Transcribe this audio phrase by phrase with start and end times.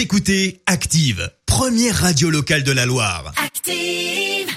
[0.00, 3.34] Vous écoutez Active, première radio locale de la Loire.
[3.36, 4.48] Active.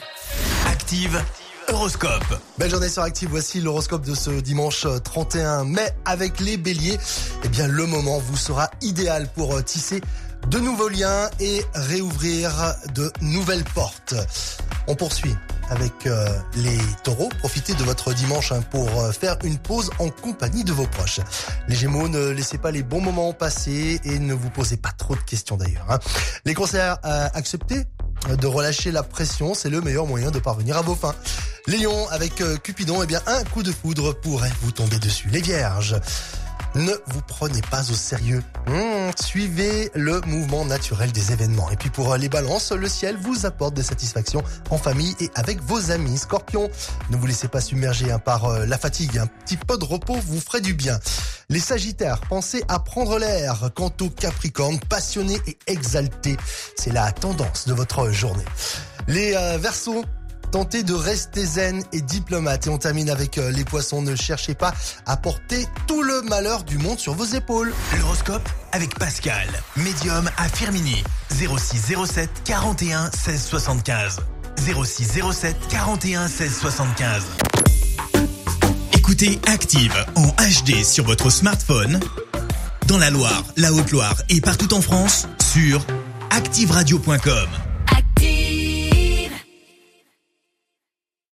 [0.65, 1.21] Active
[1.67, 2.39] Horoscope.
[2.57, 6.97] Belle journée sur Active, voici l'horoscope de ce dimanche 31 mai avec les béliers.
[7.43, 9.99] Eh bien, le moment vous sera idéal pour euh, tisser
[10.47, 12.53] de nouveaux liens et réouvrir
[12.95, 14.15] de nouvelles portes.
[14.87, 15.35] On poursuit
[15.69, 17.29] avec euh, les taureaux.
[17.39, 21.19] Profitez de votre dimanche hein, pour euh, faire une pause en compagnie de vos proches.
[21.67, 25.15] Les gémeaux, ne laissez pas les bons moments passer et ne vous posez pas trop
[25.15, 25.85] de questions d'ailleurs.
[25.89, 25.99] hein.
[26.45, 27.83] Les conseillers, euh, acceptez
[28.29, 31.15] de relâcher la pression, c'est le meilleur moyen de parvenir à vos fins.
[31.67, 35.27] Les lions, avec euh, Cupidon, eh bien un coup de foudre pourrait vous tomber dessus.
[35.29, 35.95] Les vierges,
[36.75, 38.43] ne vous prenez pas au sérieux.
[38.67, 41.69] Hmm, suivez le mouvement naturel des événements.
[41.71, 45.29] Et puis pour euh, les balances, le ciel vous apporte des satisfactions en famille et
[45.35, 46.17] avec vos amis.
[46.17, 46.69] Scorpion,
[47.09, 49.17] ne vous laissez pas submerger hein, par euh, la fatigue.
[49.17, 50.99] Un petit peu de repos vous ferait du bien.
[51.49, 53.69] Les sagittaires, pensez à prendre l'air.
[53.75, 56.37] Quant aux capricornes, passionnés et exaltés,
[56.75, 58.45] c'est la tendance de votre journée.
[59.07, 59.57] Les euh,
[60.53, 62.67] Tentez de rester zen et diplomate.
[62.67, 64.03] Et on termine avec euh, les poissons.
[64.03, 64.71] Ne cherchez pas
[65.07, 67.73] à porter tout le malheur du monde sur vos épaules.
[67.99, 71.03] L'horoscope avec Pascal, médium à Firmini.
[71.31, 74.19] 06 07 41 16 75.
[74.57, 77.23] 06 07 41 16 75.
[78.95, 81.99] Écoutez Active en HD sur votre smartphone,
[82.85, 85.83] dans la Loire, la Haute-Loire et partout en France, sur
[86.29, 87.72] activeradio.com.